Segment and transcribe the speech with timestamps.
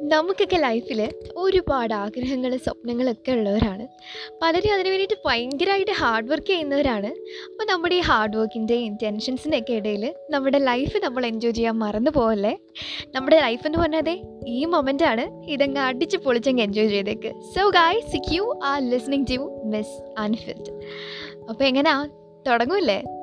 [0.00, 3.88] നമുക്കൊക്കെ ലൈഫിൽ ഒരുപാട് ആഗ്രഹങ്ങൾ സ്വപ്നങ്ങളൊക്കെ ഉള്ളവരാണ്.
[4.42, 7.06] പലരും അതിന് വേണ്ടിയിട്ട് ഭയങ്കരമായിട്ട് ഹാർഡ് വർക്ക് ചെയ്യുന്നവരാണ്.
[7.46, 12.58] അപ്പോൾ നമ്മുടെ ഈ ഹാർഡ് വർക്കിന്റെയും ടെൻഷൻസിന്റെയൊക്കെ ഇടയിൽ നമ്മുടെ ലൈഫ് നമ്മൾ എൻജോയ് ചെയ്യാൻ മറന്നു പോകല്ലേ
[13.14, 17.32] നമ്മുടെ ലൈഫ് എന്ന് പറഞ്ഞാൽ ഈ മൊമെന്റാണ് ഇതങ്ങ് അടിച്ച് പൊളിച്ചങ്ങ് എൻജോയ് ചെയ്തേക്ക്.
[17.54, 20.72] So guys you are listening to miss unfit
[21.48, 22.08] അപ്പോൾ എങ്ങനെയാ
[22.46, 23.19] തുടങ്ങൂല്ലേ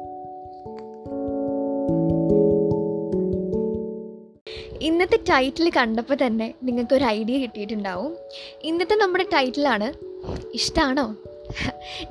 [4.88, 8.18] ഇന്നത്തെ ടൈറ്റിൽ കണ്ടപ്പോൾ തന്നെ നിങ്ങൾക്ക് ഒരു ഐഡിയ കിട്ടിയിട്ടുണ്ടാവും.
[8.64, 9.94] ഇന്നത്തെ നമ്മുടെ ടൈറ്റിലാണ്
[10.54, 11.16] ഇഷ്ടമാണോ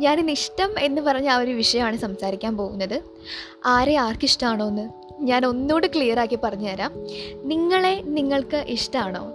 [0.00, 3.02] ഞാനിന്ന് ഇഷ്ടം എന്ന് പറഞ്ഞ ആ ഒരു വിഷയമാണ് സംസാരിക്കാൻ പോകുന്നത്.
[3.66, 4.90] ആരെ ആർക്കിഷ്ടമാണോ എന്ന്
[5.20, 6.92] ഞാൻ ഒന്നുകൂടി ക്ലിയർ ആക്കി പറഞ്ഞുതരാം.
[7.48, 9.32] നിങ്ങളെ നിങ്ങൾക്ക് ഇഷ്ടമാണോ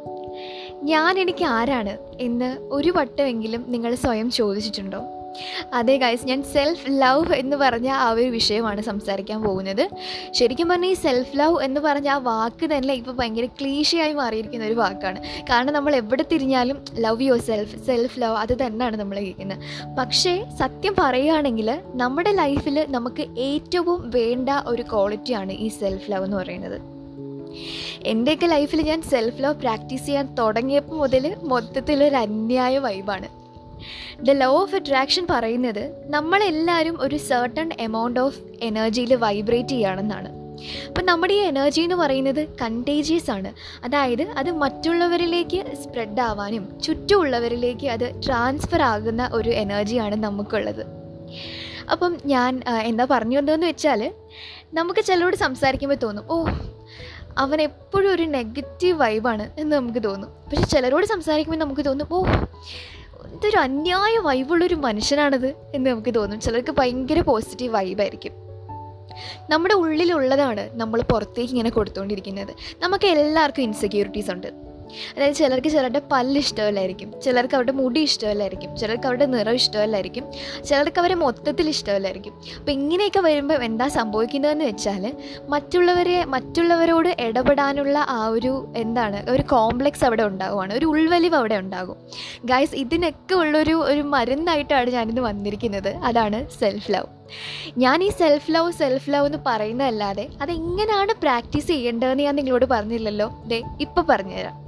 [0.83, 4.99] ഞാൻ എനിക്ക് ആരാണ് എന്ന് ഒരു വട്ടമെങ്കിലും നിങ്ങൾ സ്വയം ചോദിച്ചിട്ടുണ്ടോ?
[5.73, 9.89] അതെ ഗൈസ് ഞാൻ സെൽഫ് ലവ് എന്ന് പറഞ്ഞ ആ ഒരു വിഷയമാണ് സംസാരിക്കാൻ പോകുന്നത്.
[10.31, 14.73] ശരിക്കും പറഞ്ഞാൽ ഈ സെൽഫ് ലവ് എന്ന് പറഞ്ഞ ആ വാക്ക് തന്നെ ഇപ്പോൾ ഭയങ്കര ക്ലീശയായി മാറിയിരിക്കുന്ന ഒരു
[14.73, 15.19] വാക്കാണ്.
[15.49, 19.59] കാരണം നമ്മൾ എവിടെ തിരിഞ്ഞാലും love your self self love അത് തന്നെയാണ് നമ്മൾ കേൾക്കുന്നത്.
[19.97, 26.79] പക്ഷേ സത്യം പറയുകയാണെങ്കിൽ നമ്മുടെ ലൈഫിൽ നമുക്ക് ഏറ്റവും വേണ്ട ഒരു ക്വാളിറ്റിയാണ് ഈ സെൽഫ് ലവ് എന്ന് പറയുന്നത്.
[28.05, 33.40] എന്റെയൊക്കെ ലൈഫിൽ ഞാൻ സെൽഫ് ലവ് പ്രാക്ടീസ് ചെയ്യാൻ തുടങ്ങിയപ്പോൾ മുതൽ മൊത്തത്തിലൊരു അന്യായ വൈബാണ്
[34.27, 35.83] ദ ലോ ഓഫ് അട്രാക്ഷൻ പറയുന്നത്
[36.15, 40.31] നമ്മളെല്ലാവരും ഒരു സർട്ടൺ എമൗണ്ട് ഓഫ് എനർജിയിൽ വൈബ്രേറ്റ് ചെയ്യുകയാണെന്നാണ്
[40.87, 43.49] അപ്പം നമ്മുടെ ഈ എനർജി എന്ന് പറയുന്നത് കണ്ടേജിയസ് ആണ്.
[43.85, 50.83] അതായത് അത് മറ്റുള്ളവരിലേക്ക് സ്പ്രെഡ് ആവാനും ചുറ്റുമുള്ളവരിലേക്ക് അത് ട്രാൻസ്ഫർ ആകുന്ന ഒരു എനർജിയാണ് നമുക്കുള്ളത്.
[51.91, 54.01] അപ്പം ഞാൻ എന്താ പറഞ്ഞു വന്നതെന്ന് വെച്ചാൽ
[54.73, 56.37] നമുക്ക് ചിലരോട് സംസാരിക്കുമ്പോൾ തോന്നും ഓ
[57.37, 60.29] അവൻ എപ്പോഴും ഒരു നെഗറ്റീവ് വൈബാണ് എന്ന് നമുക്ക് തോന്നും.
[60.49, 62.19] പക്ഷെ ചിലരോട് സംസാരിക്കുമ്പോൾ നമുക്ക് തോന്നും ഓ
[63.33, 66.41] ഇതൊരു അന്യായ വൈബുള്ളൊരു മനുഷ്യനാണത് എന്ന് നമുക്ക് തോന്നും.
[66.41, 68.31] ചിലർക്ക് ഭയങ്കര പോസിറ്റീവ് വൈബായിരിക്കും
[69.49, 74.70] നമ്മുടെ ഉള്ളിലുള്ളതാണ് നമ്മൾ പുറത്തേക്ക് ഇങ്ങനെ കൊടുത്തുകൊണ്ടിരിക്കുന്നത് നമുക്ക് എല്ലാവർക്കും ഇൻസെക്യൂരിറ്റീസ് ഉണ്ട്.
[75.15, 77.21] അതായത് ചിലർക്ക് ചിലരുടെ പല്ല് ഇഷ്ടമല്ലായിരിക്കും.
[77.21, 78.77] ചിലർക്ക് അവരുടെ മുടി ഇഷ്ടമല്ലായിരിക്കും.
[78.77, 80.25] ചിലർക്ക് അവരുടെ നിറം ഇഷ്ടമല്ലായിരിക്കും.
[80.67, 82.41] ചിലർക്ക് അവരെ മൊത്തത്തിൽ ഇഷ്ടമല്ലായിരിക്കും.
[82.59, 85.13] അപ്പോൾ ഇങ്ങനെയൊക്കെ വരുമ്പോൾ എന്താ സംഭവിക്കുന്നതെന്ന് വെച്ചാൽ
[85.49, 91.95] മറ്റുള്ളവരെ മറ്റുള്ളവരോട് ഇടപെടാനുള്ള ആ ഒരു എന്താണ് ഒരു കോംപ്ലക്സ് അവിടെ ഉണ്ടാകുവാണ് ഒരു ഉൾവലിവ് അവിടെ ഉണ്ടാകും.
[92.45, 95.95] ഗൈസ് ഇതിനൊക്കെ ഉള്ളൊരു ഒരു മരുന്നായിട്ടാണ് ഞാനിന്ന് വന്നിരിക്കുന്നത്.
[95.95, 97.07] അതാണ് സെൽഫ് ലവ്
[97.77, 103.43] ഞാൻ ഈ സെൽഫ് ലവ് സെൽഫ് ലവ് എന്ന് പറയുന്നതല്ലാതെ അതെങ്ങനെയാണ് പ്രാക്ടീസ് ചെയ്യേണ്ടതെന്ന് ഞാൻ നിങ്ങളോട് പറഞ്ഞില്ലല്ലോ.
[103.47, 104.60] ദേ ഇപ്പം പറഞ്ഞുതരാം.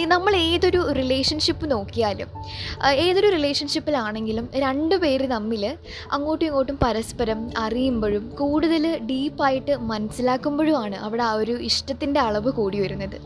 [0.00, 2.26] നമ്മൾ ഏതൊരു റിലേഷൻഷിപ്പ് നോക്കിയാലും
[2.92, 5.76] ഏതൊരു റിലേഷൻഷിപ്പിലാണെങ്കിലും രണ്ട് പേര് തമ്മിൽ
[6.12, 13.20] അങ്ങോട്ടും ഇങ്ങോട്ടും പരസ്പരം അറിയുമ്പോഴും കൂടുതൽ ഡീപ്പായിട്ട് മനസ്സിലാക്കുമ്പോഴുമാണ് അവിടെ ആ ഒരു ഇഷ്ടത്തിന്റെ അളവ് കൂടി വരുന്നത്.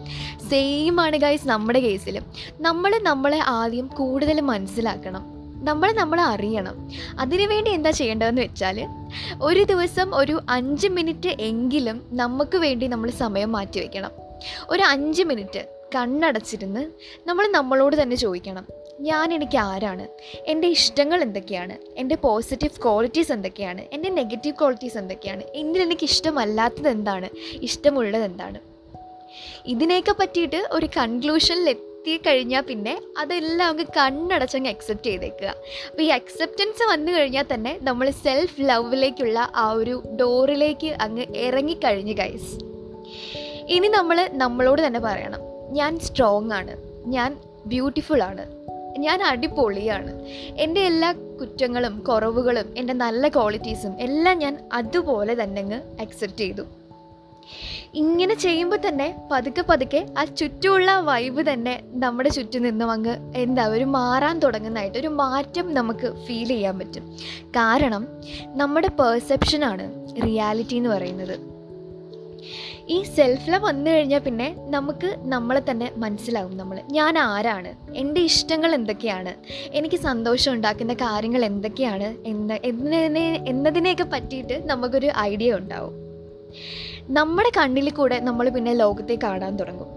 [0.50, 2.22] സെയിം ആണ് ഗൈസ് നമ്മുടെ കേസിൽ
[2.60, 5.37] നമ്മൾ നമ്മളെ ആദ്യം കൂടുതൽ മനസ്സിലാക്കണം.
[5.65, 6.91] നമ്മൾ നമ്മളെ അറിയണം.
[7.21, 8.87] അതിനുവേണ്ടി എന്താ ചെയ്യേണ്ടതെന്ന് വെച്ചാൽ
[9.43, 14.10] ഒരു ദിവസം ഒരു അഞ്ച് മിനിറ്റ് എങ്കിലും നമുക്ക് വേണ്ടി നമ്മൾ സമയം മാറ്റി വയ്ക്കണം
[14.69, 16.91] ഒരു അഞ്ച് മിനിറ്റ് കണ്ണടച്ചിരുന്ന്
[17.29, 18.67] നമ്മൾ നമ്മളോട് തന്നെ ചോദിക്കണം
[19.01, 20.09] ഞാൻ എനിക്ക് ആരാണ്?
[20.47, 21.75] എന്റെ ഇഷ്ടങ്ങൾ എന്തൊക്കെയാണ്?
[21.97, 23.83] എന്റെ പോസിറ്റീവ് ക്വാളിറ്റീസ് എന്തൊക്കെയാണ്?
[23.93, 25.43] എന്റെ നെഗറ്റീവ് ക്വാളിറ്റീസ് എന്തൊക്കെയാണ്?
[25.55, 27.29] എന്നിൽ എനിക്ക് ഇഷ്ടമല്ലാത്തത് എന്താണ്?
[27.62, 28.61] ഇഷ്ടമുള്ളത് എന്താണ്?
[29.67, 35.49] ഇതിനെയൊക്കെ പറ്റിയിട്ട് ഒരു കൺക്ലൂഷനിൽ എത്തി കഴിഞ്ഞാൽ പിന്നെ അതെല്ലാം അങ്ങ് കണ്ണടച്ചങ്ങ് അക്സെപ്റ്റ് ചെയ്തേക്കുക.
[35.91, 42.53] അപ്പോൾ ഈ അക്സെപ്റ്റൻസ് വന്നു കഴിഞ്ഞാൽ തന്നെ നമ്മൾ സെൽഫ് ലവിലേക്കുള്ള ആ ഒരു ഡോറിലേക്ക് അങ്ങ് ഇറങ്ങിക്കഴിഞ്ഞ് ഗൈസ്
[43.69, 45.41] ഇനി നമ്മൾ നമ്മളോട് തന്നെ പറയണം.
[45.71, 46.77] ഞാൻ സ്ട്രോങ് ആണ്.
[47.06, 48.47] ഞാൻ ബ്യൂട്ടിഫുൾ ആണ്.
[48.99, 50.21] ഞാൻ അടിപൊളിയാണ്.
[50.56, 56.62] എന്റെ എല്ലാ കുറ്റങ്ങളും കുറവുകളും എന്റെ നല്ല ക്വാളിറ്റീസും എല്ലാം ഞാൻ അതുപോലെ തന്നെ അങ്ങ് അക്സെപ്റ്റ് ചെയ്തു.
[57.94, 63.84] ഇങ്ങനെ ചെയ്യുമ്പോൾ തന്നെ പതുക്കെ പതുക്കെ ആ ചുറ്റുമുള്ള വൈബ് തന്നെ നമ്മുടെ ചുറ്റും നിന്നും അങ്ങ് എന്താ ഒരു
[63.84, 67.16] മാറാൻ തുടങ്ങുന്നതായിട്ട് ഒരു മാറ്റം നമുക്ക് ഫീൽ ചെയ്യാൻ പറ്റും.
[67.47, 68.06] കാരണം
[68.47, 71.56] നമ്മുടെ പെർസെപ്ഷനാണ് റിയാലിറ്റി എന്ന് പറയുന്നത്.
[72.89, 77.93] ഈ സെൽഫ് ലവ് വന്നു കഴിഞ്ഞാൽ പിന്നെ നമുക്ക് നമ്മളെ തന്നെ മനസ്സിലാവും നമ്മൾ ഞാൻ ആരാണ്?
[77.95, 79.34] എന്റെ ഇഷ്ടങ്ങൾ എന്തൊക്കെയാണ്?
[79.73, 82.29] എനിക്ക് സന്തോഷം ഉണ്ടാക്കുന്ന കാര്യങ്ങൾ എന്തൊക്കെയാണ്?
[82.29, 85.95] എന്ന് എന്നതിനെ എന്നതിനെയൊക്കെ പറ്റിയിട്ട് നമുക്കൊരു ഐഡിയ ഉണ്ടാവും.
[87.09, 89.89] നമ്മുടെ കണ്ണിൽ കൂടെ നമ്മൾ പിന്നെ ലോകത്തെ കാണാൻ തുടങ്ങും.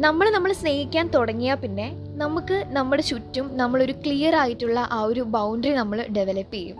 [0.00, 6.06] നമ്മൾ നമ്മൾ സ്നേഹിക്കാൻ തുടങ്ങിയാൽ പിന്നെ നമുക്ക് നമ്മുടെ ചുറ്റും നമ്മളൊരു ക്ലിയർ ആയിട്ടുള്ള ആ ഒരു ബൗണ്ടറി നമ്മൾ
[6.16, 6.76] ഡെവലപ്പ് ചെയ്യും.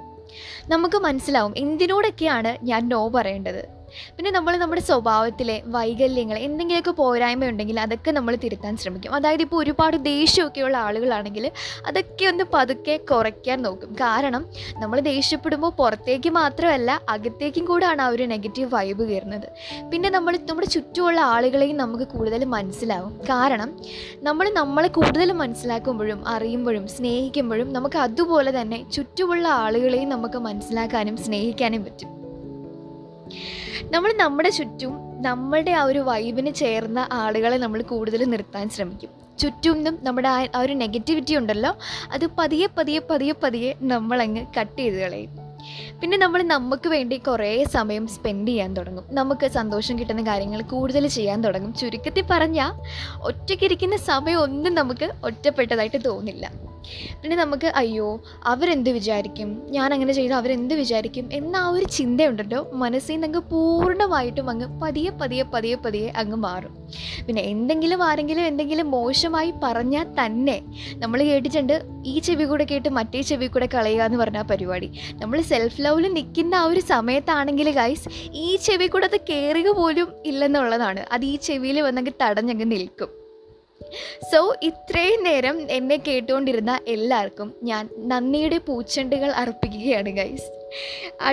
[0.68, 3.83] നമുക്ക് മനസ്സിലാവും എന്തിനോടൊക്കെയാണ് ഞാൻ നോ പറയേണ്ടത്?
[4.16, 9.14] പിന്നെ നമ്മൾ നമ്മുടെ സ്വഭാവത്തിലെ വൈകല്യങ്ങൾ എന്തെങ്കിലുമൊക്കെ പോരായ്മ ഉണ്ടെങ്കിൽ അതൊക്കെ നമ്മൾ തിരുത്താൻ ശ്രമിക്കും.
[9.18, 11.46] അതായത് ഇപ്പോൾ ഒരുപാട് ദേഷ്യമൊക്കെയുള്ള ആളുകളാണെങ്കിൽ
[11.88, 13.90] അതൊക്കെ ഒന്ന് പതുക്കെ കുറയ്ക്കാൻ നോക്കും.
[14.04, 14.44] കാരണം
[14.82, 19.48] നമ്മൾ ദേഷ്യപ്പെടുമ്പോൾ പുറത്തേക്ക് മാത്രമല്ല അകത്തേക്കും കൂടാണ് ആ ഒരു നെഗറ്റീവ് വൈബ് കയറുന്നത്
[19.92, 23.12] പിന്നെ നമ്മൾ നമ്മുടെ ചുറ്റുമുള്ള ആളുകളെയും നമുക്ക് കൂടുതൽ മനസ്സിലാവും.
[23.30, 23.70] കാരണം
[24.22, 32.10] നമ്മൾ നമ്മളെ കൂടുതൽ മനസ്സിലാക്കുമ്പോഴും അറിയുമ്പോഴും സ്നേഹിക്കുമ്പോഴും നമുക്ക് അതുപോലെ തന്നെ ചുറ്റുമുള്ള ആളുകളെയും നമുക്ക് മനസ്സിലാക്കാനും സ്നേഹിക്കാനും പറ്റും.
[33.90, 39.10] നമ്മൾ നമ്മുടെ ചുറ്റും നമ്മുടെ ആ ഒരു വൈബിന് ചേർന്ന ആളുകളെ നമ്മൾ കൂടുതൽ നിർത്താൻ ശ്രമിക്കും.
[39.38, 41.76] ചുറ്റും നിന്നും നമ്മുടെ ആ ഒരു നെഗറ്റിവിറ്റി ഉണ്ടല്ലോ
[42.12, 45.43] അത് പതിയെ പതിയെ പതിയെ പതിയെ നമ്മളങ്ങ് കട്ട് ചെയ്ത് കളയും.
[46.00, 49.04] പിന്നെ നമ്മൾ നമുക്ക് വേണ്ടി കുറേ സമയം സ്പെൻഡ് ചെയ്യാൻ തുടങ്ങും.
[49.10, 51.74] നമുക്ക് സന്തോഷം കിട്ടുന്ന കാര്യങ്ങൾ കൂടുതൽ ചെയ്യാൻ തുടങ്ങും.
[51.74, 52.72] ചുരുക്കത്തിൽ പറഞ്ഞാൽ
[53.22, 56.52] ഒറ്റയ്ക്കിരിക്കുന്ന സമയം ഒന്നും നമുക്ക് ഒറ്റപ്പെട്ടതായിട്ട് തോന്നില്ല.
[57.22, 59.66] പിന്നെ നമുക്ക് അയ്യോ അവരെന്ത് വിചാരിക്കും?
[59.70, 61.28] ഞാൻ അങ്ങനെ ചെയ്താൽ അവരെന്ത് വിചാരിക്കും?
[61.32, 62.70] എന്ന ആ ഒരു ചിന്തയുണ്ടല്ലോ.
[62.72, 66.88] മനസ്സിൽ നിന്ന് അങ്ങ് പൂർണമായിട്ടും അങ്ങ് പതിയെ പതിയെ പതിയെ പതിയെ അങ്ങ് മാറും.
[67.26, 70.62] പിന്നെ എന്തെങ്കിലും ആരെങ്കിലും എന്തെങ്കിലും മോശമായി പറഞ്ഞാൽ തന്നെ
[70.94, 74.88] നമ്മൾ കേട്ടിട്ടുണ്ട് ഈ ചെവി കൂടെ കേട്ട് മറ്റേ ചെവി കൂടെ കളയുക എന്ന് പറഞ്ഞ പരിപാടി.
[75.12, 81.06] നമ്മൾ സെൽഫ് ലവിൽ നിൽക്കുന്ന ആ ഒരു സമയത്താണെങ്കിൽ ഗൈസ് ഈ ചെവി കൂടെ അത് കയറുക പോലും ഇല്ലെന്നുള്ളതാണ്.
[81.12, 83.08] അത് ഈ ചെവിയിൽ വന്നെങ്കിൽ തടഞ്ഞങ്ങ് നിൽക്കും.
[84.32, 90.48] സോ ഇത്രയും നേരം എന്നെ കേട്ടുകൊണ്ടിരുന്ന എല്ലാവർക്കും ഞാൻ നന്ദിയുടെ പൂച്ചെണ്ടുകൾ അർപ്പിക്കുകയാണ് ഗൈസ്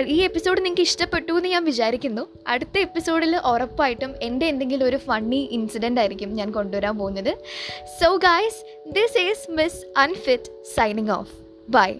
[0.06, 2.22] ഈ എപ്പിസോഡ് നിങ്ങൾക്ക് ഇഷ്ടപ്പെട്ടു എന്ന് ഞാൻ വിചാരിക്കുന്നു.
[2.46, 7.32] അടുത്ത എപ്പിസോഡിൽ ഉറപ്പായിട്ടും എന്റെ എന്തെങ്കിലും ഒരു ഫണ്ണി ഇൻസിഡന്റ് ആയിരിക്കും ഞാൻ കൊണ്ടുവരാൻ പോകുന്നത്.
[8.00, 11.34] So guys this is miss unfit signing off
[11.70, 11.90] bye